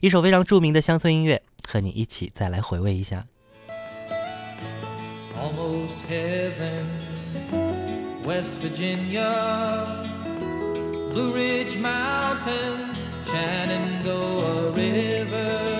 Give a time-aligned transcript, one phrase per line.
[0.00, 3.26] 一首非常着名的乡村音乐，和你一起再来回味一下。
[5.36, 6.86] Almost heaven,
[8.24, 9.86] West Virginia,
[11.12, 15.76] Blue Ridge Mountains, Shenandoah River.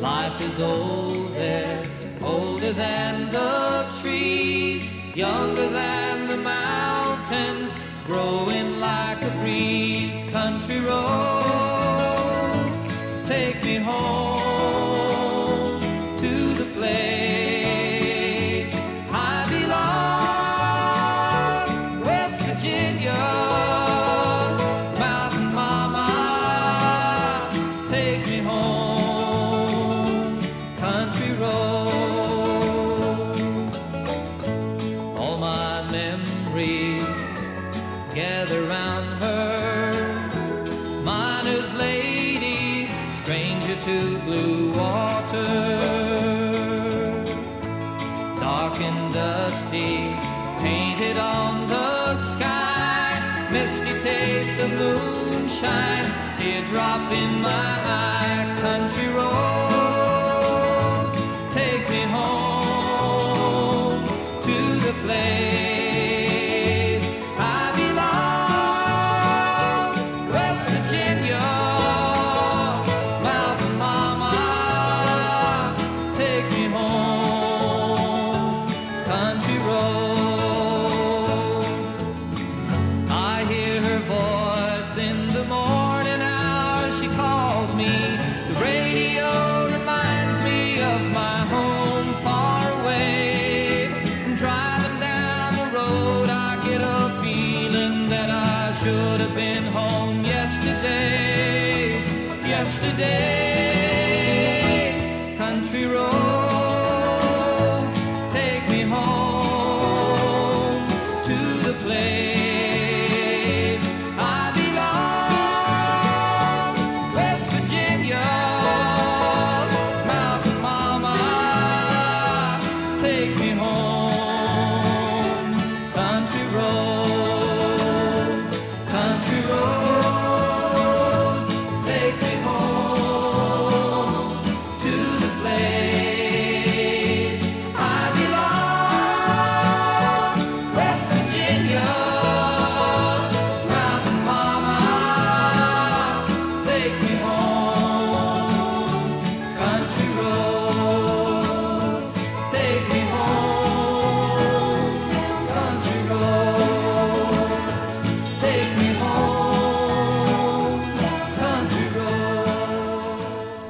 [0.00, 1.82] Life is old there,
[2.20, 7.72] older than the trees, younger than the mountains,
[8.06, 10.14] growing like a breeze.
[13.28, 14.17] take me home
[48.80, 50.14] and dusty,
[50.60, 53.48] painted on the sky.
[53.50, 58.58] Misty taste of moonshine, teardrop in my eye.
[58.60, 59.77] Country roads,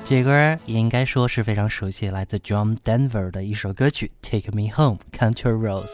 [0.09, 5.85] 这歌也应该说是非常熟悉，来自 John Denver 的一首歌曲《Take Me Home, Country Roads》。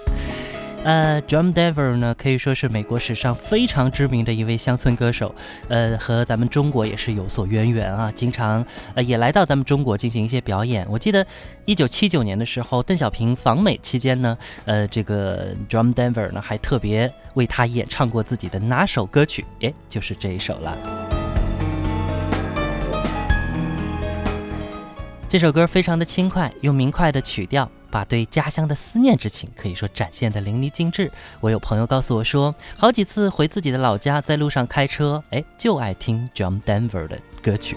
[0.84, 5.34] 呃，John Denver 呢，可以说是美国史上非常知名的一位乡村歌手，
[5.66, 8.64] 呃，和咱们中国也是有所渊源啊，经常
[8.94, 10.86] 呃也来到咱们中国进行一些表演。
[10.88, 11.26] 我记得
[11.64, 21.03] 一九七九年的时候，邓小平访美期间呢，呃，这个 John Denver 呢还特别为他演唱过自己的拿手歌曲，诶，就是这一首了。
[25.34, 31.10] 这首歌非常的轻快，用明快的曲调，把对家乡的思念之情可以说展现的淋漓尽致。
[31.40, 37.76] 我有朋友告诉我说，好几次回自己的老家，在路上开车，哎，就爱听 John Denver 的歌曲。